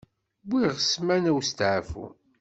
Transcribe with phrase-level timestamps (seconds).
[0.49, 2.05] Wwiɣ ssmana usteɛfu.